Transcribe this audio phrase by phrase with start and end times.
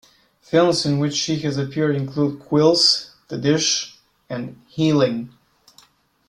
[0.41, 3.99] Films in which she has appeared include "Quills", "The Dish"
[4.31, 5.31] and "Healing".